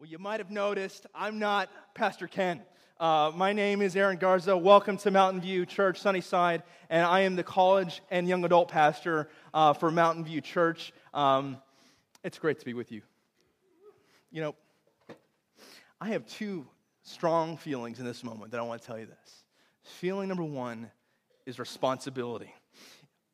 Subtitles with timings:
[0.00, 2.62] Well, you might have noticed I'm not Pastor Ken.
[3.00, 4.56] Uh, my name is Aaron Garza.
[4.56, 9.28] Welcome to Mountain View Church, Sunnyside, and I am the college and young adult pastor
[9.52, 10.92] uh, for Mountain View Church.
[11.12, 11.58] Um,
[12.22, 13.02] it's great to be with you.
[14.30, 14.54] You know,
[16.00, 16.64] I have two
[17.02, 19.42] strong feelings in this moment that I want to tell you this.
[19.82, 20.92] Feeling number one
[21.44, 22.54] is responsibility.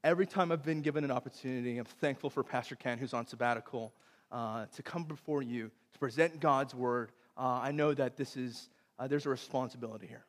[0.03, 3.93] Every time I've been given an opportunity, I'm thankful for Pastor Ken, who's on sabbatical,
[4.35, 8.69] uh, to come before you to present God's word, uh, I know that this is,
[8.99, 10.25] uh, there's a responsibility here.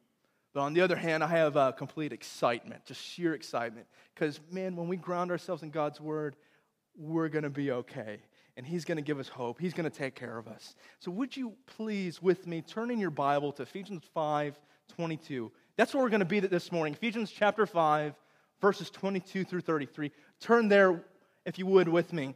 [0.54, 3.88] But on the other hand, I have uh, complete excitement, just sheer excitement.
[4.14, 6.36] Because, man, when we ground ourselves in God's word,
[6.96, 8.20] we're going to be okay.
[8.56, 9.60] And He's going to give us hope.
[9.60, 10.76] He's going to take care of us.
[11.00, 14.58] So, would you please, with me, turn in your Bible to Ephesians 5
[14.96, 15.52] 22.
[15.78, 16.94] That's where we're going to be this morning.
[16.94, 18.14] Ephesians chapter 5,
[18.62, 20.12] verses 22 through 33.
[20.40, 21.04] Turn there,
[21.46, 22.36] if you would, with me.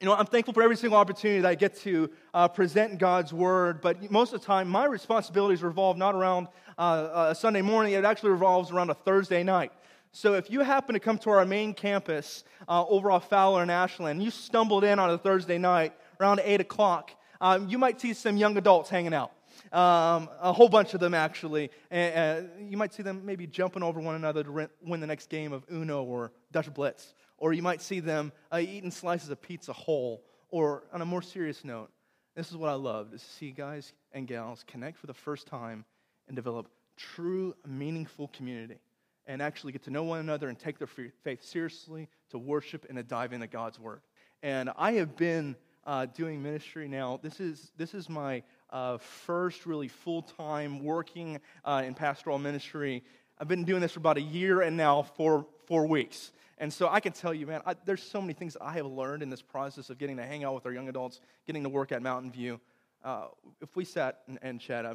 [0.00, 3.32] You know, I'm thankful for every single opportunity that I get to uh, present God's
[3.32, 6.46] word, but most of the time, my responsibilities revolve not around
[6.78, 9.72] uh, a Sunday morning, it actually revolves around a Thursday night.
[10.12, 13.72] So if you happen to come to our main campus uh, over off Fowler and
[13.72, 18.14] Ashland, you stumbled in on a Thursday night around 8 o'clock, um, you might see
[18.14, 19.32] some young adults hanging out.
[19.72, 21.72] Um, a whole bunch of them, actually.
[21.90, 25.52] And, you might see them maybe jumping over one another to win the next game
[25.52, 29.72] of Uno or Dutch Blitz or you might see them uh, eating slices of pizza
[29.72, 30.22] whole.
[30.50, 31.90] Or on a more serious note,
[32.34, 35.84] this is what I love to see guys and gals connect for the first time
[36.26, 38.78] and develop true, meaningful community
[39.26, 42.96] and actually get to know one another and take their faith seriously to worship and
[42.96, 44.00] to dive into God's Word.
[44.42, 45.54] And I have been
[45.86, 47.20] uh, doing ministry now.
[47.22, 53.04] This is, this is my uh, first really full time working uh, in pastoral ministry.
[53.38, 56.32] I've been doing this for about a year and now four, four weeks.
[56.58, 59.22] And so I can tell you, man, I, there's so many things I have learned
[59.22, 61.92] in this process of getting to hang out with our young adults, getting to work
[61.92, 62.60] at Mountain View.
[63.04, 63.26] Uh,
[63.60, 64.94] if we sat and, and chat, uh,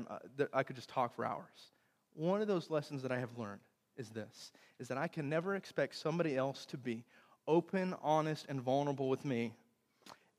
[0.53, 1.71] I could just talk for hours.
[2.15, 3.61] One of those lessons that I have learned
[3.97, 7.05] is this, is that I can never expect somebody else to be
[7.47, 9.53] open, honest, and vulnerable with me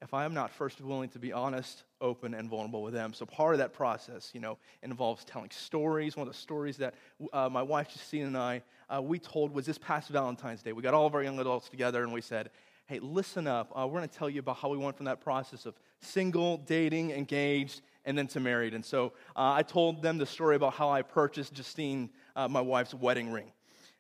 [0.03, 3.15] if I am not first willing to be honest, open, and vulnerable with them.
[3.15, 6.17] So part of that process, you know, involves telling stories.
[6.17, 6.95] One of the stories that
[7.33, 8.63] uh, my wife Justine and I
[8.95, 10.73] uh, we told was this past Valentine's Day.
[10.73, 12.51] We got all of our young adults together and we said,
[12.87, 13.73] "Hey, listen up.
[13.77, 16.59] Uh, we're going to tell you about how we went from that process of single,
[16.59, 20.75] dating, engaged, and then to married." And so uh, I told them the story about
[20.75, 23.51] how I purchased Justine, uh, my wife's wedding ring.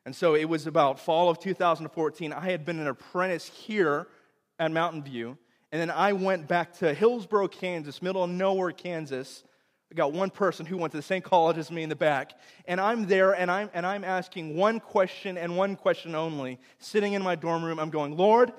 [0.06, 2.33] And so it was about fall of 2014.
[2.33, 4.06] I had been an apprentice here
[4.59, 5.38] at Mountain View.
[5.72, 9.43] And then I went back to Hillsboro, Kansas, middle of nowhere, Kansas.
[9.93, 12.33] I got one person who went to the same college as me in the back.
[12.67, 16.59] And I'm there and I'm, and I'm asking one question and one question only.
[16.78, 18.53] Sitting in my dorm room, I'm going, Lord,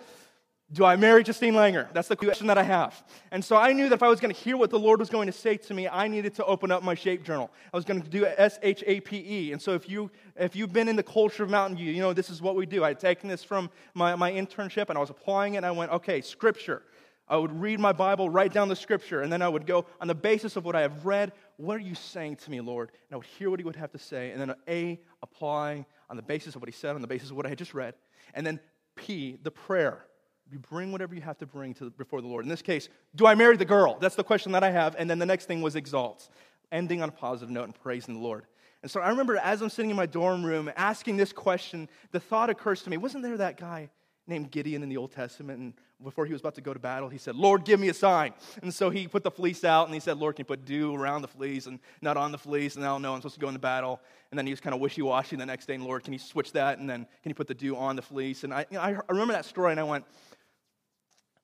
[0.71, 1.93] do I marry Justine Langer?
[1.93, 3.03] That's the question that I have.
[3.31, 5.09] And so I knew that if I was going to hear what the Lord was
[5.09, 7.51] going to say to me, I needed to open up my shape journal.
[7.71, 9.51] I was going to do S H A P E.
[9.51, 12.13] And so if, you, if you've been in the culture of Mountain View, you know
[12.13, 12.83] this is what we do.
[12.83, 15.71] I had taken this from my, my internship and I was applying it and I
[15.71, 16.81] went, okay, scripture.
[17.27, 20.07] I would read my Bible, write down the scripture, and then I would go on
[20.07, 22.89] the basis of what I have read, what are you saying to me, Lord?
[22.89, 26.17] And I would hear what he would have to say, and then A, apply on
[26.17, 27.95] the basis of what he said, on the basis of what I had just read.
[28.35, 28.59] And then
[28.95, 30.05] P, the prayer.
[30.51, 32.45] You bring whatever you have to bring to, before the Lord.
[32.45, 33.97] In this case, do I marry the girl?
[33.99, 34.95] That's the question that I have.
[34.99, 36.29] And then the next thing was exalt,
[36.71, 38.45] ending on a positive note and praising the Lord.
[38.83, 42.19] And so I remember as I'm sitting in my dorm room asking this question, the
[42.19, 43.89] thought occurs to me wasn't there that guy
[44.27, 45.59] named Gideon in the Old Testament?
[45.59, 47.93] And before he was about to go to battle, he said, Lord, give me a
[47.93, 48.33] sign.
[48.61, 50.95] And so he put the fleece out and he said, Lord, can you put dew
[50.95, 52.75] around the fleece and not on the fleece?
[52.75, 54.01] And I don't know, I'm supposed to go into battle.
[54.31, 55.75] And then he was kind of wishy washy the next day.
[55.75, 56.79] And Lord, can you switch that?
[56.79, 58.43] And then can you put the dew on the fleece?
[58.43, 60.05] And I, you know, I remember that story and I went,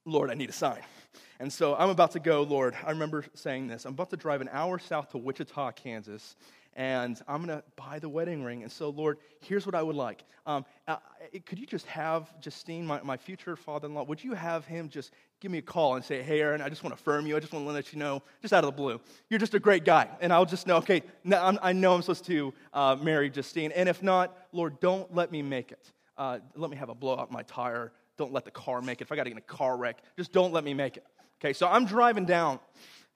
[0.05, 0.81] Lord, I need a sign.
[1.39, 2.75] And so I'm about to go, Lord.
[2.85, 3.85] I remember saying this.
[3.85, 6.35] I'm about to drive an hour south to Wichita, Kansas
[6.73, 8.63] and I'm going to buy the wedding ring.
[8.63, 10.23] And so, Lord, here's what I would like.
[10.45, 10.97] Um, uh,
[11.45, 14.89] could you just have Justine, my, my future father in law, would you have him
[14.89, 17.35] just give me a call and say, hey, Aaron, I just want to affirm you.
[17.35, 19.59] I just want to let you know, just out of the blue, you're just a
[19.59, 20.07] great guy.
[20.21, 23.71] And I'll just know, okay, i know I'm supposed to uh, marry Justine.
[23.73, 25.91] And if not, Lord, don't let me make it.
[26.17, 27.91] Uh, let me have a blow out my tire.
[28.17, 29.03] Don't let the car make it.
[29.03, 31.05] If I got to get in a car wreck, just don't let me make it.
[31.39, 32.59] Okay, so I'm driving down.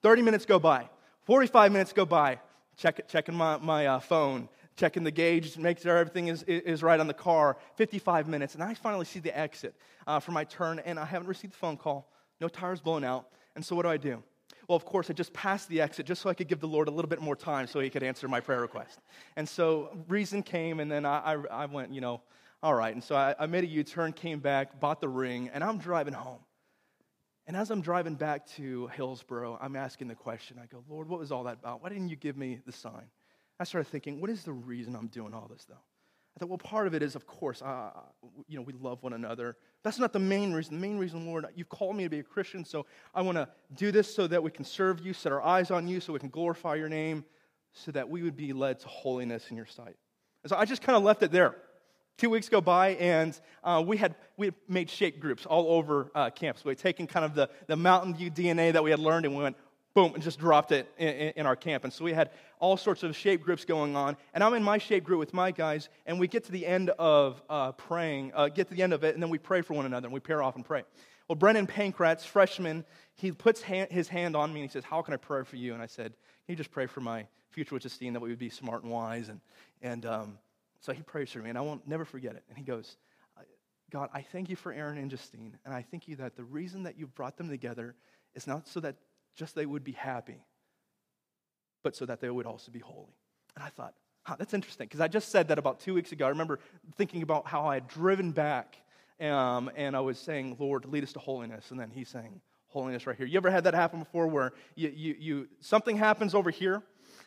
[0.02, 0.90] 30 minutes go by.
[1.26, 2.40] 45 minutes go by
[2.78, 7.00] check, checking my, my uh, phone, checking the gauge, make sure everything is, is right
[7.00, 7.58] on the car.
[7.76, 9.76] 55 minutes, and I finally see the exit
[10.08, 12.10] uh, for my turn, and I haven't received the phone call.
[12.42, 13.28] No tires blown out.
[13.56, 14.22] And so what do I do?
[14.68, 16.88] Well, of course, I just passed the exit just so I could give the Lord
[16.88, 19.00] a little bit more time so he could answer my prayer request.
[19.36, 22.22] And so reason came, and then I, I, I went, you know,
[22.64, 22.94] all right.
[22.94, 25.78] And so I, I made a U turn, came back, bought the ring, and I'm
[25.78, 26.40] driving home.
[27.48, 31.20] And as I'm driving back to Hillsboro, I'm asking the question I go, Lord, what
[31.20, 31.84] was all that about?
[31.84, 33.06] Why didn't you give me the sign?
[33.60, 35.76] I started thinking, what is the reason I'm doing all this, though?
[36.36, 37.92] I thought, well, part of it is, of course, uh,
[38.48, 39.56] you know, we love one another.
[39.84, 40.76] That's not the main reason.
[40.76, 43.48] The main reason, Lord, you've called me to be a Christian, so I want to
[43.76, 46.20] do this so that we can serve you, set our eyes on you, so we
[46.20, 47.24] can glorify your name,
[47.72, 49.96] so that we would be led to holiness in your sight.
[50.44, 51.56] And so I just kind of left it there.
[52.18, 56.12] Two weeks go by, and uh, we, had, we had made shape groups all over
[56.16, 56.64] uh, campus.
[56.64, 59.36] We had taken kind of the, the Mountain View DNA that we had learned, and
[59.36, 59.58] we went,
[59.94, 61.84] boom, and just dropped it in, in, our camp.
[61.84, 64.16] And so we had all sorts of shape groups going on.
[64.34, 66.90] And I'm in my shape group with my guys, and we get to the end
[66.92, 69.74] of uh, praying, uh, get to the end of it, and then we pray for
[69.74, 70.84] one another, and we pair off and pray.
[71.28, 72.86] Well, Brennan Pankratz, freshman,
[73.16, 75.56] he puts hand, his hand on me, and he says, How can I pray for
[75.56, 75.74] you?
[75.74, 76.14] And I said,
[76.46, 78.92] Can you just pray for my future with Justine, that we would be smart and
[78.92, 79.30] wise?
[79.30, 79.42] And,
[79.82, 80.38] and um,
[80.86, 82.44] so he prays for me, and I won't never forget it.
[82.48, 82.98] And he goes,
[83.92, 86.84] God, I thank you for Aaron and Justine, and I thank you that the reason
[86.84, 87.96] that you brought them together
[88.36, 88.96] is not so that
[89.36, 90.44] just they would be happy,
[91.84, 93.16] but so that they would also be holy.
[93.56, 96.26] And I thought, huh, that's interesting, because I just said that about two weeks ago.
[96.26, 96.60] I remember
[96.98, 98.78] thinking about how I had driven back,
[99.20, 101.72] um, and I was saying, Lord, lead us to holiness.
[101.72, 103.26] And then he's saying, holiness right here.
[103.26, 106.84] You ever had that happen before where you, you, you something happens over here,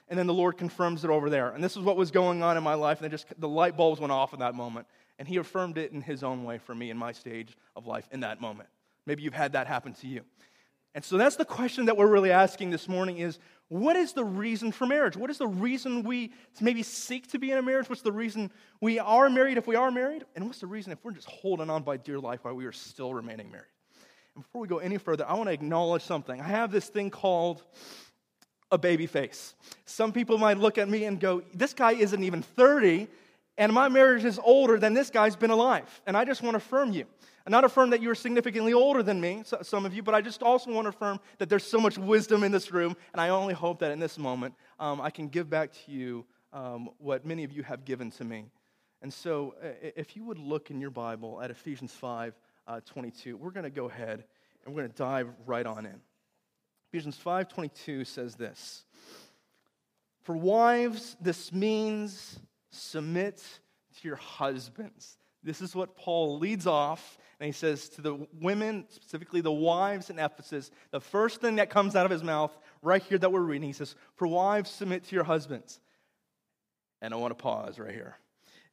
[0.08, 1.50] and then the Lord confirms it over there.
[1.50, 4.00] And this is what was going on in my life, and just the light bulbs
[4.00, 4.86] went off in that moment.
[5.18, 8.08] And He affirmed it in His own way for me in my stage of life
[8.12, 8.68] in that moment.
[9.06, 10.22] Maybe you've had that happen to you.
[10.94, 13.38] And so that's the question that we're really asking this morning is
[13.68, 15.16] what is the reason for marriage?
[15.16, 17.88] What is the reason we maybe seek to be in a marriage?
[17.88, 18.50] What's the reason
[18.80, 20.24] we are married if we are married?
[20.34, 22.72] And what's the reason if we're just holding on by dear life while we are
[22.72, 23.66] still remaining married?
[24.34, 26.40] And before we go any further, I want to acknowledge something.
[26.40, 27.62] I have this thing called
[28.70, 29.54] a baby face.
[29.84, 33.08] Some people might look at me and go, This guy isn't even 30,
[33.56, 36.00] and my marriage is older than this guy's been alive.
[36.06, 37.06] And I just want to affirm you.
[37.44, 40.42] And not affirm that you're significantly older than me, some of you, but I just
[40.42, 43.54] also want to affirm that there's so much wisdom in this room, and I only
[43.54, 47.44] hope that in this moment um, I can give back to you um, what many
[47.44, 48.50] of you have given to me.
[49.00, 52.34] And so, if you would look in your Bible at Ephesians 5
[52.66, 54.24] uh, 22, we're going to go ahead
[54.64, 56.00] and we're going to dive right on in.
[56.88, 58.84] Ephesians 5:22 says this.
[60.22, 62.38] For wives, this means
[62.70, 63.42] submit
[64.00, 65.18] to your husbands.
[65.42, 70.10] This is what Paul leads off, and he says to the women, specifically the wives
[70.10, 73.40] in Ephesus, the first thing that comes out of his mouth, right here that we're
[73.40, 75.80] reading, he says, For wives, submit to your husbands.
[77.00, 78.18] And I want to pause right here.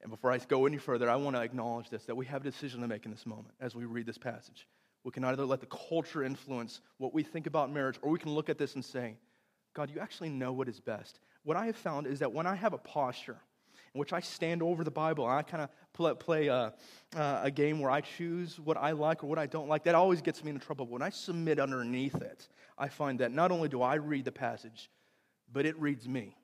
[0.01, 2.49] And before I go any further, I want to acknowledge this that we have a
[2.51, 4.67] decision to make in this moment as we read this passage.
[5.05, 8.33] We can either let the culture influence what we think about marriage, or we can
[8.33, 9.15] look at this and say,
[9.75, 11.19] God, you actually know what is best.
[11.43, 13.37] What I have found is that when I have a posture
[13.93, 16.73] in which I stand over the Bible and I kind of play, play a,
[17.15, 20.21] a, game where I choose what I like or what I don't like, that always
[20.21, 20.87] gets me into trouble.
[20.87, 24.89] When I submit underneath it, I find that not only do I read the passage,
[25.53, 26.35] but it reads me.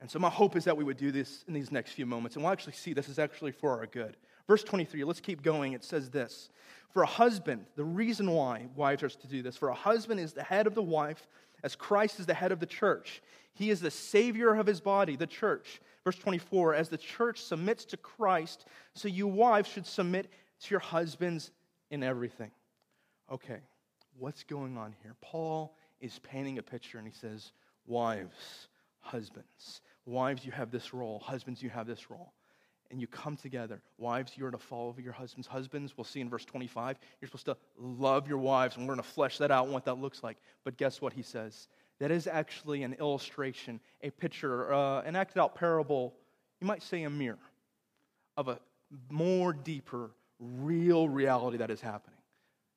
[0.00, 2.36] And so my hope is that we would do this in these next few moments,
[2.36, 4.16] and we'll actually see this is actually for our good.
[4.48, 5.74] Verse 23, let's keep going.
[5.74, 6.48] It says this
[6.92, 10.32] For a husband, the reason why wives are to do this, for a husband is
[10.32, 11.28] the head of the wife,
[11.62, 13.22] as Christ is the head of the church.
[13.52, 15.80] He is the Savior of his body, the church.
[16.04, 18.64] Verse 24, as the church submits to Christ,
[18.94, 20.30] so you wives should submit
[20.60, 21.50] to your husbands
[21.90, 22.50] in everything.
[23.30, 23.58] Okay,
[24.16, 25.14] what's going on here?
[25.20, 27.52] Paul is painting a picture and he says,
[27.86, 28.68] Wives,
[29.00, 29.82] husbands.
[30.06, 31.18] Wives, you have this role.
[31.18, 32.32] Husbands, you have this role
[32.90, 33.82] and you come together.
[33.98, 35.46] Wives, you're to follow your husbands.
[35.46, 39.04] Husbands, we'll see in verse 25, you're supposed to love your wives, and we're going
[39.04, 40.38] to flesh that out and what that looks like.
[40.64, 41.68] But guess what he says?
[41.98, 46.14] That is actually an illustration, a picture, uh, an acted out parable,
[46.60, 47.38] you might say a mirror,
[48.36, 48.58] of a
[49.10, 52.18] more deeper, real reality that is happening.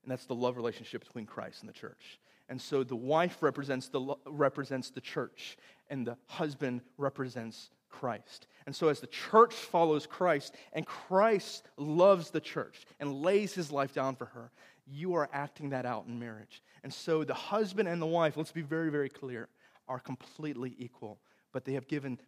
[0.04, 2.20] And that's the love relationship between Christ and the church.
[2.50, 5.58] And so the wife represents the, represents the church,
[5.90, 8.48] and the husband represents Christ.
[8.66, 13.72] And so, as the church follows Christ and Christ loves the church and lays his
[13.72, 14.52] life down for her,
[14.88, 16.62] you are acting that out in marriage.
[16.84, 19.50] And so, the husband and the wife, let's be very, very clear,
[19.88, 21.20] are completely equal,
[21.52, 22.20] but they have given,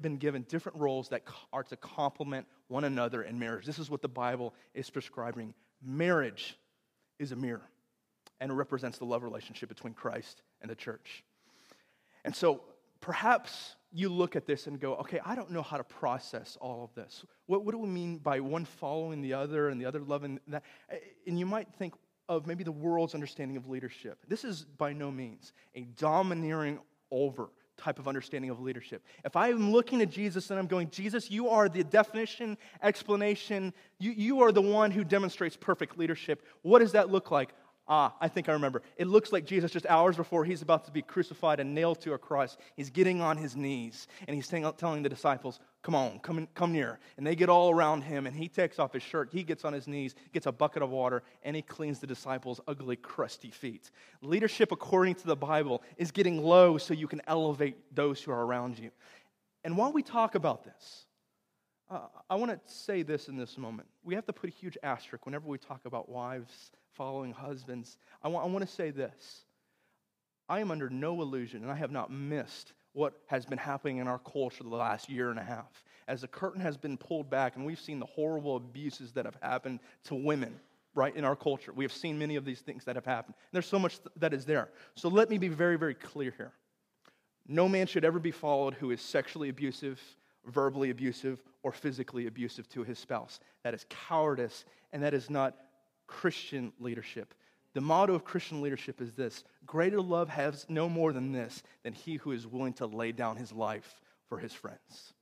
[0.00, 1.22] been given different roles that
[1.52, 3.64] are to complement one another in marriage.
[3.64, 5.54] This is what the Bible is prescribing.
[5.82, 6.58] Marriage
[7.18, 7.68] is a mirror
[8.40, 11.24] and it represents the love relationship between Christ and the church.
[12.24, 12.62] And so,
[13.00, 16.84] perhaps you look at this and go, okay, I don't know how to process all
[16.84, 17.24] of this.
[17.46, 20.64] What, what do we mean by one following the other and the other loving that?
[21.26, 21.94] And you might think
[22.28, 24.18] of maybe the world's understanding of leadership.
[24.28, 29.04] This is by no means a domineering over type of understanding of leadership.
[29.24, 34.12] If I'm looking at Jesus and I'm going, Jesus, you are the definition, explanation, you,
[34.12, 37.50] you are the one who demonstrates perfect leadership, what does that look like?
[37.88, 38.82] Ah, I think I remember.
[38.96, 42.14] It looks like Jesus, just hours before he's about to be crucified and nailed to
[42.14, 46.48] a cross, he's getting on his knees and he's telling the disciples, Come on, come,
[46.54, 46.98] come near.
[47.16, 49.28] And they get all around him and he takes off his shirt.
[49.30, 52.60] He gets on his knees, gets a bucket of water, and he cleans the disciples'
[52.66, 53.92] ugly, crusty feet.
[54.20, 58.44] Leadership, according to the Bible, is getting low so you can elevate those who are
[58.44, 58.90] around you.
[59.62, 61.06] And while we talk about this,
[61.88, 63.88] uh, I want to say this in this moment.
[64.02, 67.98] We have to put a huge asterisk whenever we talk about wives following husbands.
[68.22, 69.44] I want, I want to say this.
[70.48, 74.08] I am under no illusion, and I have not missed what has been happening in
[74.08, 75.84] our culture the last year and a half.
[76.08, 79.36] As the curtain has been pulled back, and we've seen the horrible abuses that have
[79.42, 80.58] happened to women,
[80.94, 81.72] right, in our culture.
[81.74, 83.34] We have seen many of these things that have happened.
[83.36, 84.70] And there's so much that is there.
[84.94, 86.52] So let me be very, very clear here.
[87.48, 90.00] No man should ever be followed who is sexually abusive,
[90.46, 93.40] verbally abusive, or physically abusive to his spouse.
[93.64, 95.56] That is cowardice, and that is not
[96.06, 97.34] Christian leadership.
[97.74, 101.92] The motto of Christian leadership is this Greater love has no more than this, than
[101.92, 105.12] he who is willing to lay down his life for his friends.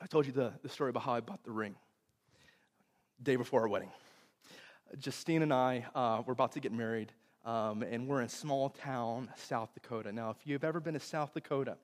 [0.00, 1.76] I told you the, the story about how I bought the ring
[3.22, 3.90] day before our wedding.
[4.98, 7.12] Justine and I uh, were about to get married,
[7.44, 10.12] um, and we're in small town, South Dakota.
[10.12, 11.76] Now, if you've ever been to South Dakota,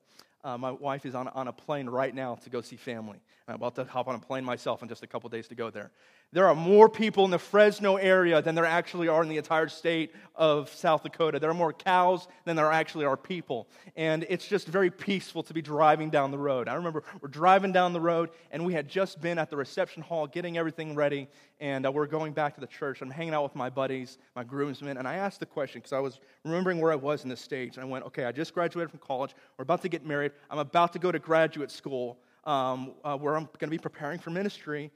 [0.43, 3.19] uh, my wife is on, on a plane right now to go see family.
[3.47, 5.69] I'm about to hop on a plane myself in just a couple days to go
[5.69, 5.91] there.
[6.31, 9.67] There are more people in the Fresno area than there actually are in the entire
[9.67, 11.39] state of South Dakota.
[11.39, 13.67] There are more cows than there actually are people.
[13.95, 16.67] And it's just very peaceful to be driving down the road.
[16.67, 20.03] I remember we're driving down the road, and we had just been at the reception
[20.03, 21.27] hall getting everything ready,
[21.59, 23.01] and uh, we're going back to the church.
[23.01, 25.99] I'm hanging out with my buddies, my groomsmen, and I asked the question because I
[25.99, 27.77] was remembering where I was in this stage.
[27.77, 29.33] And I went, okay, I just graduated from college.
[29.57, 30.33] We're about to get married.
[30.51, 34.19] I'm about to go to graduate school um, uh, where I'm going to be preparing
[34.19, 34.91] for ministry.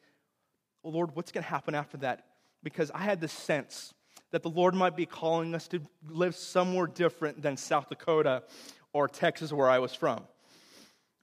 [0.84, 2.26] Oh, Lord, what's going to happen after that?
[2.62, 3.94] Because I had this sense
[4.32, 8.44] that the Lord might be calling us to live somewhere different than South Dakota
[8.92, 10.22] or Texas, where I was from,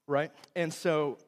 [0.07, 0.31] right?
[0.55, 1.19] And so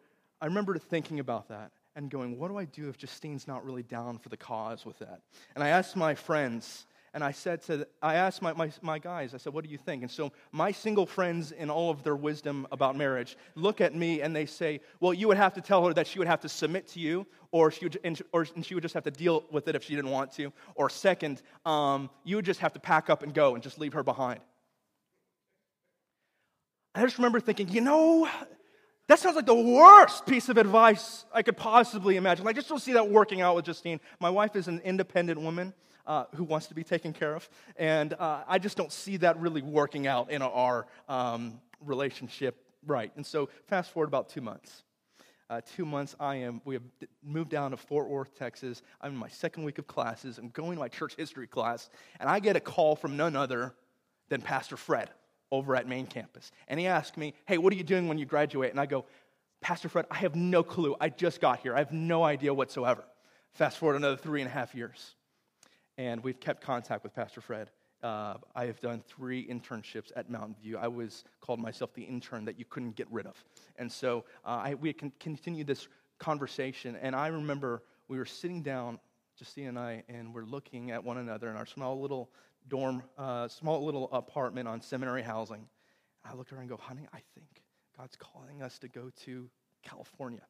[0.41, 3.83] I remember thinking about that and going, what do I do if Justine's not really
[3.83, 5.21] down for the cause with that?
[5.55, 9.35] And I asked my friends, and I said to, I asked my, my, my, guys,
[9.35, 10.03] I said, what do you think?
[10.03, 14.23] And so my single friends, in all of their wisdom about marriage, look at me
[14.23, 16.49] and they say, well, you would have to tell her that she would have to
[16.49, 19.45] submit to you, or she would, and, or, and she would just have to deal
[19.51, 20.53] with it if she didn't want to.
[20.75, 23.93] Or second, um, you would just have to pack up and go and just leave
[23.93, 24.41] her behind.
[26.95, 28.27] I just remember thinking, you know,
[29.09, 32.47] that sounds like the worst piece of advice I could possibly imagine.
[32.49, 34.01] I just don't see that working out with Justine.
[34.19, 35.75] My wife is an independent woman
[36.07, 37.49] uh, who wants to be taken care of.
[37.77, 42.57] And uh, I just don't see that really working out in our um, relationship
[42.87, 43.13] right.
[43.17, 44.85] And so, fast forward about two months.
[45.51, 46.83] Uh, two months, I am, we have
[47.23, 48.81] moved down to Fort Worth, Texas.
[49.03, 50.39] I'm in my second week of classes.
[50.39, 51.91] I'm going to my church history class,
[52.21, 53.75] and I get a call from none other
[54.31, 55.11] than Pastor Fred
[55.51, 56.53] over at main campus.
[56.69, 58.71] And he asked me, Hey, what are you doing when you graduate?
[58.71, 59.05] And I go,
[59.61, 60.97] Pastor Fred, I have no clue.
[61.01, 61.75] I just got here.
[61.75, 63.05] I have no idea whatsoever.
[63.53, 65.15] Fast forward another three and a half years
[66.03, 67.71] and we've kept contact with Pastor Fred.
[68.03, 70.77] Uh, I have done three internships at Mountain View.
[70.77, 73.45] I was called myself the intern that you couldn't get rid of.
[73.77, 75.87] And so uh, I, we can continue this
[76.19, 76.97] conversation.
[77.01, 78.99] And I remember we were sitting down,
[79.39, 82.33] Justine and I, and we're looking at one another in our small little
[82.69, 85.69] dorm, uh, small little apartment on seminary housing.
[86.25, 87.63] I look her and go, honey, I think
[87.97, 89.49] God's calling us to go to
[89.85, 90.43] California.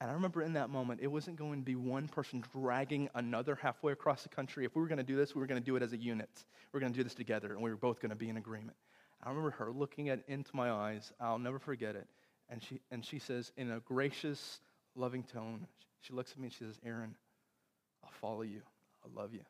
[0.00, 3.56] And I remember in that moment, it wasn't going to be one person dragging another
[3.56, 4.64] halfway across the country.
[4.64, 5.96] If we were going to do this, we were going to do it as a
[5.96, 6.30] unit.
[6.72, 8.36] We were going to do this together, and we were both going to be in
[8.36, 8.76] agreement.
[9.24, 11.12] I remember her looking at, into my eyes.
[11.20, 12.06] I'll never forget it.
[12.48, 14.60] And she, and she says, in a gracious,
[14.94, 15.66] loving tone,
[16.00, 17.16] she looks at me and she says, Aaron,
[18.04, 18.62] I'll follow you.
[19.04, 19.40] I love you.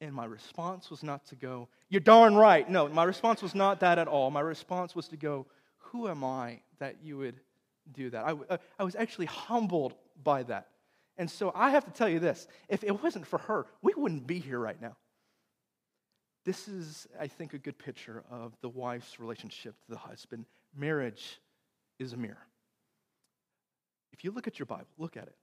[0.00, 2.68] And my response was not to go, You're darn right.
[2.68, 4.30] No, my response was not that at all.
[4.30, 5.46] My response was to go,
[5.78, 7.40] Who am I that you would
[7.92, 8.24] do that.
[8.24, 10.68] I, uh, I was actually humbled by that.
[11.16, 14.26] And so I have to tell you this if it wasn't for her, we wouldn't
[14.26, 14.96] be here right now.
[16.44, 20.44] This is, I think, a good picture of the wife's relationship to the husband.
[20.76, 21.40] Marriage
[21.98, 22.46] is a mirror.
[24.12, 25.34] If you look at your Bible, look at it.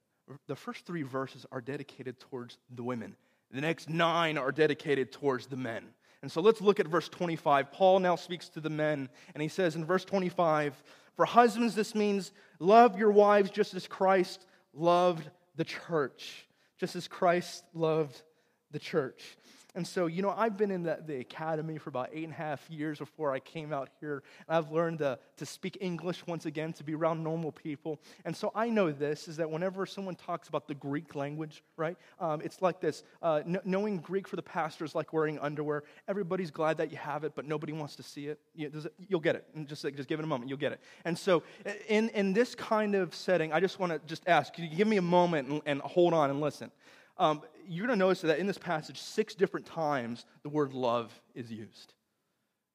[0.46, 3.16] The first three verses are dedicated towards the women,
[3.50, 5.84] the next nine are dedicated towards the men.
[6.22, 7.72] And so let's look at verse 25.
[7.72, 10.80] Paul now speaks to the men, and he says in verse 25,
[11.16, 16.46] For husbands, this means love your wives just as Christ loved the church,
[16.78, 18.22] just as Christ loved
[18.70, 19.36] the church.
[19.74, 22.36] And so, you know, I've been in the, the academy for about eight and a
[22.36, 24.22] half years before I came out here.
[24.46, 27.98] And I've learned to, to speak English once again, to be around normal people.
[28.26, 31.96] And so I know this is that whenever someone talks about the Greek language, right,
[32.20, 35.84] um, it's like this uh, knowing Greek for the pastor is like wearing underwear.
[36.06, 38.38] Everybody's glad that you have it, but nobody wants to see it.
[38.54, 38.70] You,
[39.08, 39.46] you'll get it.
[39.66, 40.80] Just, just give it a moment, you'll get it.
[41.06, 41.42] And so,
[41.88, 44.98] in, in this kind of setting, I just want to just ask, you give me
[44.98, 46.70] a moment and, and hold on and listen?
[47.18, 51.12] Um, you're going to notice that in this passage, six different times the word love
[51.34, 51.94] is used.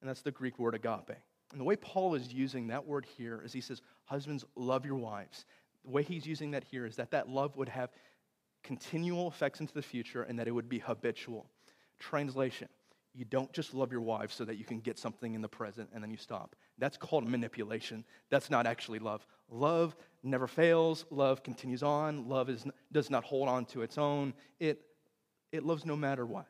[0.01, 1.17] And that's the Greek word agape.
[1.51, 4.95] And the way Paul is using that word here is he says, Husbands, love your
[4.95, 5.45] wives.
[5.83, 7.89] The way he's using that here is that that love would have
[8.63, 11.49] continual effects into the future and that it would be habitual.
[11.99, 12.67] Translation
[13.17, 15.89] you don't just love your wife so that you can get something in the present
[15.91, 16.55] and then you stop.
[16.77, 18.05] That's called manipulation.
[18.29, 19.25] That's not actually love.
[19.49, 21.05] Love never fails.
[21.09, 22.29] Love continues on.
[22.29, 24.35] Love is, does not hold on to its own.
[24.59, 24.81] It,
[25.51, 26.45] it loves no matter what.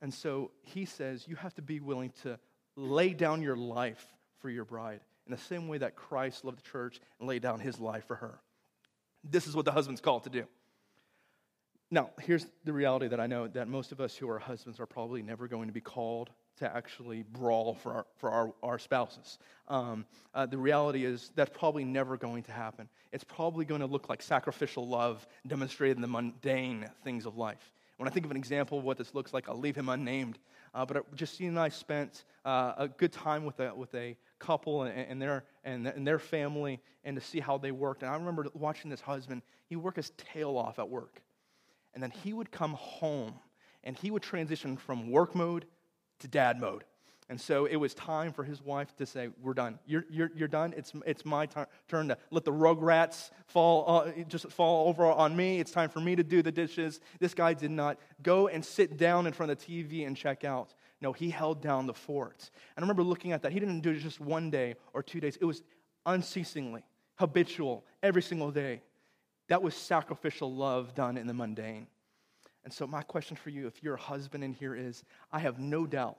[0.00, 2.38] And so he says you have to be willing to
[2.76, 4.06] lay down your life
[4.40, 7.58] for your bride in the same way that Christ loved the church and laid down
[7.58, 8.38] his life for her.
[9.24, 10.44] This is what the husband's called to do.
[11.90, 14.86] Now, here's the reality that I know that most of us who are husbands are
[14.86, 16.28] probably never going to be called
[16.58, 19.38] to actually brawl for our, for our, our spouses.
[19.68, 20.04] Um,
[20.34, 22.90] uh, the reality is that's probably never going to happen.
[23.10, 27.72] It's probably going to look like sacrificial love demonstrated in the mundane things of life.
[27.96, 30.38] When I think of an example of what this looks like, I'll leave him unnamed.
[30.74, 34.82] Uh, but Justine and I spent uh, a good time with a, with a couple
[34.82, 38.02] and, and, their, and, and their family and to see how they worked.
[38.02, 41.22] And I remember watching this husband, he worked his tail off at work.
[41.94, 43.34] And then he would come home
[43.84, 45.66] and he would transition from work mode
[46.20, 46.84] to dad mode.
[47.30, 49.78] And so it was time for his wife to say, We're done.
[49.86, 50.72] You're, you're, you're done.
[50.76, 55.36] It's, it's my t- turn to let the rugrats fall, uh, just fall over on
[55.36, 55.60] me.
[55.60, 57.00] It's time for me to do the dishes.
[57.20, 60.42] This guy did not go and sit down in front of the TV and check
[60.42, 60.72] out.
[61.02, 62.50] No, he held down the fort.
[62.76, 63.52] And I remember looking at that.
[63.52, 65.62] He didn't do it just one day or two days, it was
[66.06, 66.82] unceasingly,
[67.16, 68.80] habitual, every single day.
[69.48, 71.86] That was sacrificial love done in the mundane.
[72.64, 75.58] And so, my question for you, if you're a husband in here, is I have
[75.58, 76.18] no doubt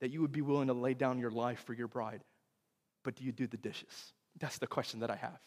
[0.00, 2.22] that you would be willing to lay down your life for your bride,
[3.02, 4.12] but do you do the dishes?
[4.38, 5.38] That's the question that I have.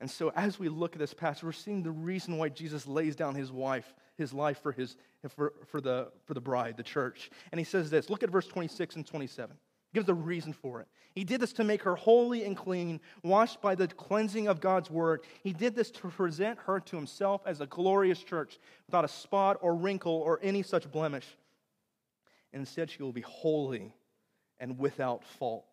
[0.00, 3.16] And so, as we look at this passage, we're seeing the reason why Jesus lays
[3.16, 4.96] down his wife, his life for, his,
[5.28, 7.30] for, for, the, for the bride, the church.
[7.52, 9.56] And he says this look at verse 26 and 27
[9.92, 10.88] gives a reason for it.
[11.12, 14.90] He did this to make her holy and clean, washed by the cleansing of God's
[14.90, 15.22] word.
[15.42, 19.58] He did this to present her to himself as a glorious church without a spot
[19.60, 21.26] or wrinkle or any such blemish.
[22.52, 23.92] Instead, she will be holy
[24.58, 25.64] and without fault.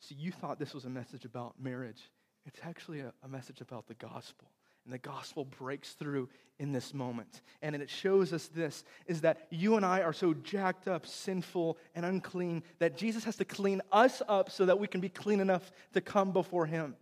[0.00, 2.10] See, you thought this was a message about marriage.
[2.46, 4.48] It's actually a, a message about the gospel.
[4.88, 7.42] And the gospel breaks through in this moment.
[7.60, 11.76] And it shows us this is that you and I are so jacked up, sinful,
[11.94, 15.40] and unclean that Jesus has to clean us up so that we can be clean
[15.40, 16.96] enough to come before him.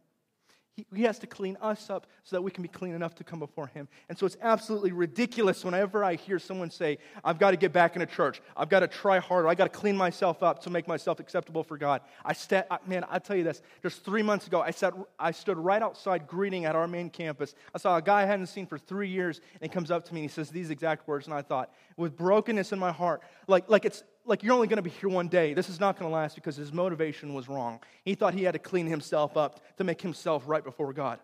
[0.76, 3.24] He, he has to clean us up so that we can be clean enough to
[3.24, 3.88] come before Him.
[4.10, 7.96] And so it's absolutely ridiculous whenever I hear someone say, I've got to get back
[7.96, 8.42] into church.
[8.54, 9.48] I've got to try harder.
[9.48, 12.02] I've got to clean myself up to make myself acceptable for God.
[12.24, 13.62] I st- man, I'll tell you this.
[13.82, 17.54] Just three months ago, I, sat, I stood right outside greeting at our main campus.
[17.74, 20.14] I saw a guy I hadn't seen for three years, and he comes up to
[20.14, 21.26] me and he says these exact words.
[21.26, 24.76] And I thought, with brokenness in my heart, like, like it's like you're only going
[24.76, 25.54] to be here one day.
[25.54, 27.80] This is not going to last because his motivation was wrong.
[28.04, 31.20] He thought he had to clean himself up to make himself right before God.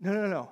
[0.00, 0.50] No, no, no.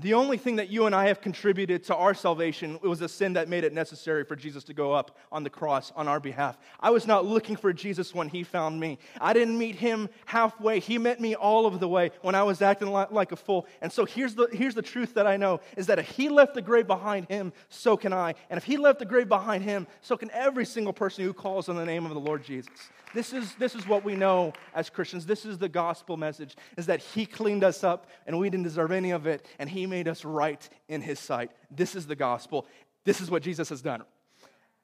[0.00, 3.34] The only thing that you and I have contributed to our salvation was a sin
[3.34, 6.56] that made it necessary for Jesus to go up on the cross on our behalf.
[6.80, 8.98] I was not looking for Jesus when he found me.
[9.20, 10.80] I didn't meet him halfway.
[10.80, 13.66] He met me all of the way when I was acting like a fool.
[13.82, 16.54] And so here's the, here's the truth that I know is that if he left
[16.54, 18.36] the grave behind him, so can I.
[18.48, 21.68] And if he left the grave behind him, so can every single person who calls
[21.68, 22.72] on the name of the Lord Jesus.
[23.12, 25.26] This is, this is what we know as Christians.
[25.26, 28.92] This is the gospel message, is that he cleaned us up and we didn't deserve
[28.92, 31.50] any of it, and he made us right in his sight.
[31.70, 32.66] This is the gospel.
[33.04, 34.02] This is what Jesus has done.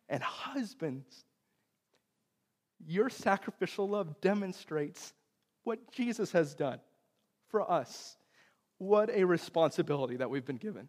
[0.08, 1.24] And husbands,
[2.86, 5.14] your sacrificial love demonstrates
[5.64, 6.80] what Jesus has done
[7.48, 8.16] for us.
[8.78, 10.88] What a responsibility that we've been given.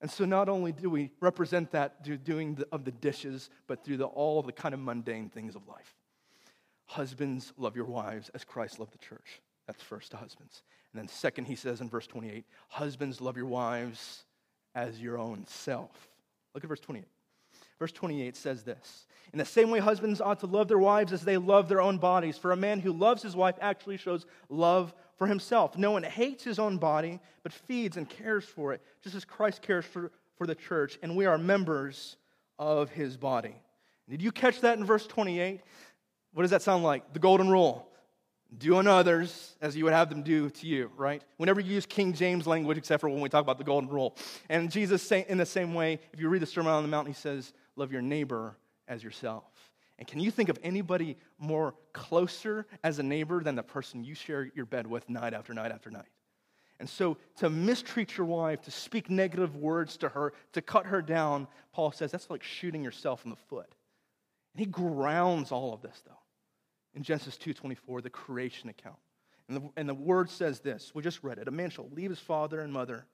[0.00, 3.84] And so not only do we represent that through doing the, of the dishes, but
[3.84, 5.94] through the, all the kind of mundane things of life.
[6.86, 9.42] Husbands, love your wives as Christ loved the church.
[9.70, 10.64] That's first to husbands.
[10.92, 14.24] And then, second, he says in verse 28, Husbands, love your wives
[14.74, 16.08] as your own self.
[16.56, 17.04] Look at verse 28.
[17.78, 21.22] Verse 28 says this In the same way, husbands ought to love their wives as
[21.22, 22.36] they love their own bodies.
[22.36, 25.78] For a man who loves his wife actually shows love for himself.
[25.78, 29.62] No one hates his own body, but feeds and cares for it, just as Christ
[29.62, 32.16] cares for, for the church, and we are members
[32.58, 33.54] of his body.
[34.08, 35.60] Did you catch that in verse 28?
[36.32, 37.12] What does that sound like?
[37.12, 37.86] The golden rule.
[38.58, 41.22] Do unto others as you would have them do to you, right?
[41.36, 44.16] Whenever you use King James language, except for when we talk about the golden rule.
[44.48, 47.06] And Jesus, say, in the same way, if you read the Sermon on the Mount,
[47.06, 48.56] he says, Love your neighbor
[48.88, 49.44] as yourself.
[49.98, 54.14] And can you think of anybody more closer as a neighbor than the person you
[54.14, 56.08] share your bed with night after night after night?
[56.80, 61.02] And so to mistreat your wife, to speak negative words to her, to cut her
[61.02, 63.74] down, Paul says that's like shooting yourself in the foot.
[64.54, 66.18] And he grounds all of this, though,
[66.94, 68.96] in Genesis 2.24, the creation account.
[69.48, 72.10] And the, and the word says this, we just read it, a man shall leave
[72.10, 73.06] his father and mother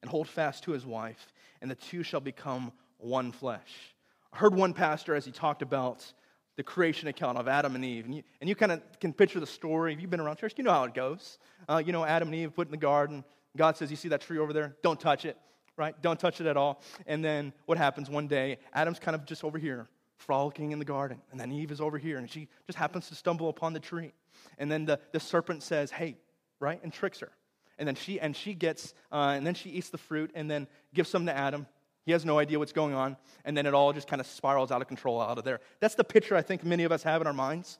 [0.00, 3.94] and hold fast to his wife, and the two shall become one flesh.
[4.32, 6.12] I heard one pastor as he talked about
[6.56, 8.04] the creation account of Adam and Eve.
[8.04, 9.92] And you, and you kind of can picture the story.
[9.92, 11.38] If you've been around church, you know how it goes.
[11.68, 13.24] Uh, you know, Adam and Eve put in the garden.
[13.56, 14.76] God says, You see that tree over there?
[14.82, 15.36] Don't touch it,
[15.76, 16.00] right?
[16.02, 16.82] Don't touch it at all.
[17.06, 18.58] And then what happens one day?
[18.74, 19.88] Adam's kind of just over here,
[20.22, 21.20] frolicking in the garden.
[21.30, 24.12] And then Eve is over here, and she just happens to stumble upon the tree.
[24.58, 26.16] And then the, the serpent says, Hey,
[26.60, 26.80] right?
[26.82, 27.30] And tricks her.
[27.78, 30.68] And then she, and she gets, uh, and then she eats the fruit and then
[30.94, 31.66] gives some to Adam.
[32.04, 34.72] He has no idea what's going on, and then it all just kind of spirals
[34.72, 35.60] out of control out of there.
[35.80, 37.78] That's the picture I think many of us have in our minds.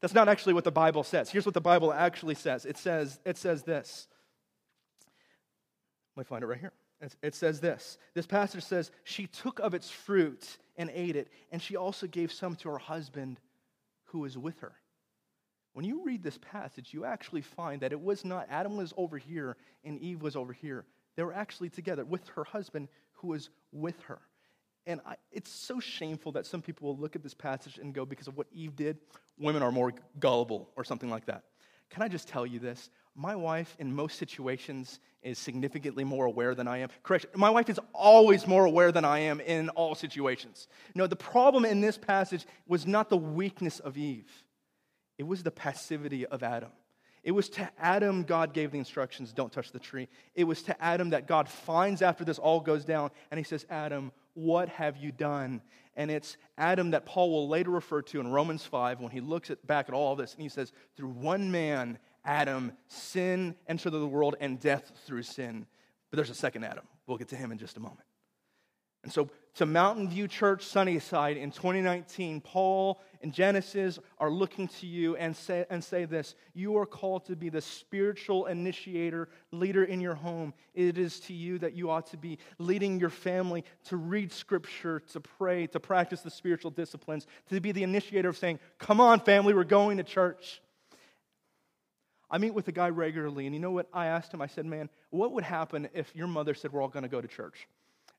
[0.00, 1.30] That's not actually what the Bible says.
[1.30, 4.06] Here's what the Bible actually says it says, it says this.
[6.16, 6.72] Let me find it right here.
[7.22, 7.98] It says this.
[8.14, 12.32] This passage says, She took of its fruit and ate it, and she also gave
[12.32, 13.40] some to her husband
[14.04, 14.72] who was with her.
[15.72, 19.18] When you read this passage, you actually find that it was not Adam was over
[19.18, 20.86] here and Eve was over here.
[21.16, 24.20] They were actually together with her husband who was with her.
[24.86, 28.06] And I, it's so shameful that some people will look at this passage and go,
[28.06, 28.98] because of what Eve did,
[29.38, 31.42] women are more gullible or something like that.
[31.90, 32.88] Can I just tell you this?
[33.18, 36.90] My wife, in most situations, is significantly more aware than I am.
[37.02, 40.68] Correction, my wife is always more aware than I am in all situations.
[40.94, 44.30] No, the problem in this passage was not the weakness of Eve,
[45.18, 46.70] it was the passivity of Adam.
[47.26, 50.06] It was to Adam God gave the instructions don't touch the tree.
[50.36, 53.66] It was to Adam that God finds after this all goes down and he says,
[53.68, 55.60] Adam, what have you done?
[55.96, 59.50] And it's Adam that Paul will later refer to in Romans 5 when he looks
[59.50, 64.06] at, back at all this and he says, through one man, Adam, sin entered the
[64.06, 65.66] world and death through sin.
[66.10, 66.84] But there's a second Adam.
[67.06, 68.02] We'll get to him in just a moment.
[69.04, 74.86] And so, to Mountain View Church Sunnyside in 2019, Paul and Genesis are looking to
[74.86, 79.84] you and say, and say this You are called to be the spiritual initiator, leader
[79.84, 80.52] in your home.
[80.74, 85.00] It is to you that you ought to be leading your family to read scripture,
[85.12, 89.20] to pray, to practice the spiritual disciplines, to be the initiator of saying, Come on,
[89.20, 90.60] family, we're going to church.
[92.30, 94.42] I meet with a guy regularly, and you know what I asked him?
[94.42, 97.20] I said, Man, what would happen if your mother said, We're all going to go
[97.20, 97.66] to church?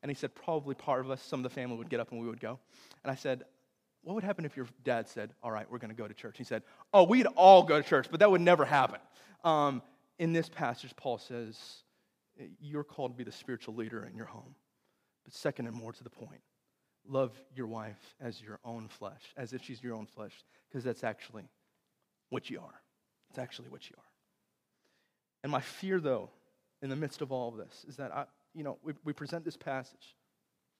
[0.02, 2.22] And he said, probably part of us, some of the family would get up and
[2.22, 2.60] we would go.
[3.04, 3.43] And I said,
[4.04, 6.38] what would happen if your dad said, all right, we're going to go to church?
[6.38, 9.00] He said, oh, we'd all go to church, but that would never happen.
[9.43, 9.82] Um,
[10.20, 11.58] in this passage, Paul says,
[12.60, 14.56] you're called to be the spiritual leader in your home.
[15.24, 16.41] But second and more to the point,
[17.08, 20.34] love your wife as your own flesh, as if she's your own flesh,
[20.70, 21.43] because that's actually
[22.30, 22.82] what you are.
[23.38, 24.04] Actually what you are.
[25.43, 26.30] And my fear, though,
[26.82, 29.45] in the midst of all of this, is that I, you know, we, we present
[29.45, 30.15] this passage,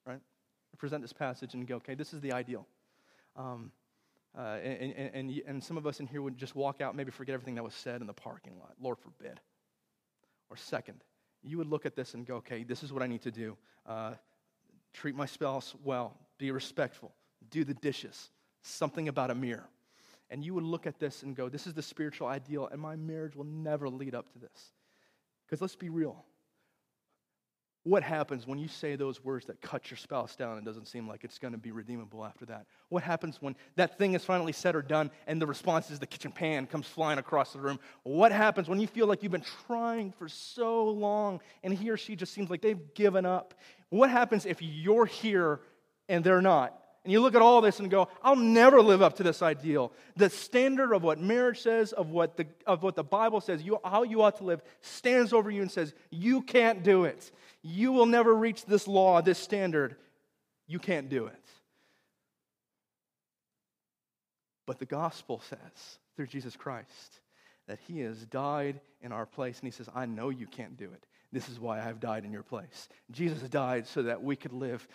[0.04, 0.20] right?
[0.72, 2.66] We present this passage and go, okay, this is the ideal.
[3.36, 3.70] Um,
[4.36, 7.10] uh, and, and, and, and some of us in here would just walk out, maybe
[7.10, 8.74] forget everything that was said in the parking lot.
[8.80, 9.40] Lord forbid.
[10.50, 11.02] Or second,
[11.42, 13.56] you would look at this and go, okay, this is what I need to do.
[13.86, 14.14] Uh,
[14.92, 17.12] treat my spouse well, be respectful,
[17.50, 18.30] do the dishes,
[18.62, 19.68] something about a mirror.
[20.30, 22.96] And you would look at this and go, this is the spiritual ideal, and my
[22.96, 24.72] marriage will never lead up to this.
[25.46, 26.24] Because let's be real.
[27.84, 31.08] What happens when you say those words that cut your spouse down and doesn't seem
[31.08, 32.66] like it's going to be redeemable after that?
[32.90, 36.06] What happens when that thing is finally said or done and the response is the
[36.06, 37.78] kitchen pan comes flying across the room?
[38.02, 41.96] What happens when you feel like you've been trying for so long and he or
[41.96, 43.54] she just seems like they've given up?
[43.88, 45.60] What happens if you're here
[46.10, 46.78] and they're not?
[47.04, 49.92] And you look at all this and go, I'll never live up to this ideal.
[50.16, 53.78] The standard of what marriage says, of what the, of what the Bible says, you,
[53.84, 57.30] how you ought to live, stands over you and says, You can't do it.
[57.62, 59.96] You will never reach this law, this standard.
[60.66, 61.44] You can't do it.
[64.66, 67.20] But the gospel says, through Jesus Christ,
[67.68, 69.58] that he has died in our place.
[69.60, 71.06] And he says, I know you can't do it.
[71.32, 72.88] This is why I've died in your place.
[73.10, 74.86] Jesus died so that we could live.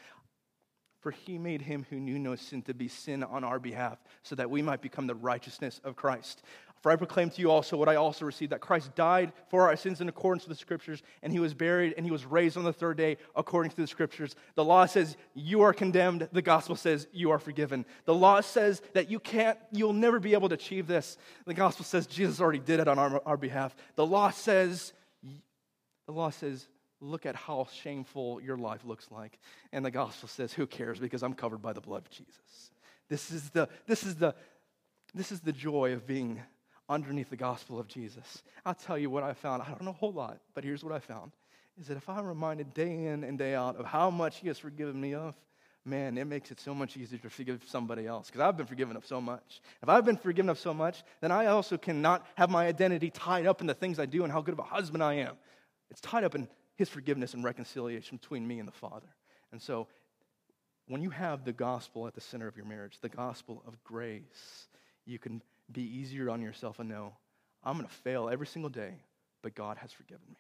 [1.04, 4.36] For he made him who knew no sin to be sin on our behalf, so
[4.36, 6.42] that we might become the righteousness of Christ.
[6.82, 9.76] For I proclaim to you also what I also received that Christ died for our
[9.76, 12.63] sins in accordance with the Scriptures, and he was buried, and he was raised on
[12.63, 14.36] the third day according to the Scriptures.
[14.56, 17.86] The law says you are condemned, the gospel says you are forgiven.
[18.06, 21.18] The law says that you can't, you'll never be able to achieve this.
[21.46, 23.76] The gospel says Jesus already did it on our, our behalf.
[23.96, 24.94] The law says,
[26.06, 26.68] the law says,
[27.04, 29.38] look at how shameful your life looks like.
[29.72, 32.72] And the gospel says, who cares because I'm covered by the blood of Jesus.
[33.10, 34.34] This is the, this is the,
[35.13, 36.42] this is the joy of being
[36.89, 38.44] underneath the gospel of Jesus.
[38.66, 39.62] I'll tell you what I found.
[39.62, 41.32] I don't know a whole lot, but here's what I found
[41.80, 44.60] is that if I'm reminded day in and day out of how much He has
[44.60, 45.36] forgiven me of,
[45.86, 48.96] man, it makes it so much easier to forgive somebody else because I've been forgiven
[48.96, 49.62] of so much.
[49.82, 53.48] If I've been forgiven of so much, then I also cannot have my identity tied
[53.48, 55.36] up in the things I do and how good of a husband I am.
[55.89, 56.48] It's tied up in
[56.84, 59.08] His forgiveness and reconciliation between me and the Father.
[59.54, 59.88] And so,
[60.89, 64.67] when you have the gospel at the center of your marriage, the gospel of grace,
[65.06, 65.41] you can
[65.72, 67.13] be easier on yourself and know,
[67.63, 68.96] I'm going to fail every single day,
[69.41, 70.36] but God has forgiven me.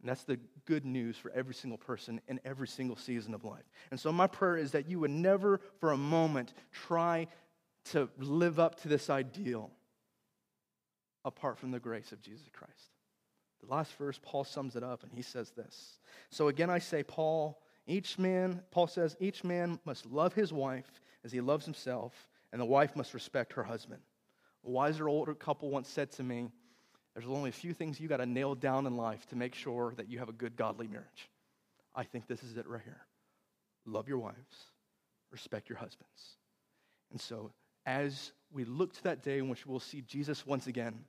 [0.00, 3.70] And that's the good news for every single person in every single season of life.
[3.90, 7.26] And so, my prayer is that you would never for a moment try
[7.90, 9.70] to live up to this ideal
[11.26, 12.88] apart from the grace of Jesus Christ.
[13.62, 15.98] The last verse, Paul sums it up, and he says this.
[16.30, 21.00] So, again, I say, Paul, each man, Paul says, each man must love his wife
[21.24, 24.02] as he loves himself, and the wife must respect her husband.
[24.66, 26.48] A wiser older couple once said to me,
[27.14, 29.94] There's only a few things you got to nail down in life to make sure
[29.96, 31.30] that you have a good, godly marriage.
[31.94, 33.06] I think this is it right here.
[33.84, 34.70] Love your wives,
[35.30, 36.36] respect your husbands.
[37.10, 37.52] And so,
[37.84, 41.04] as we look to that day in which we'll see Jesus once again,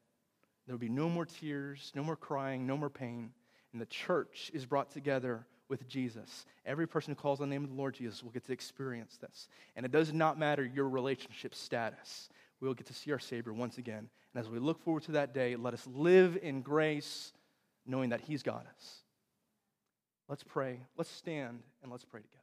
[0.65, 3.31] there will be no more tears, no more crying, no more pain.
[3.71, 6.45] And the church is brought together with Jesus.
[6.65, 9.17] Every person who calls on the name of the Lord Jesus will get to experience
[9.17, 9.47] this.
[9.75, 12.29] And it does not matter your relationship status
[12.63, 14.09] we will get to see our Savior once again.
[14.33, 17.33] And as we look forward to that day, let us live in grace,
[17.85, 19.03] knowing that He's got us.
[20.29, 20.79] Let's pray.
[20.95, 22.42] Let's stand and let's pray together.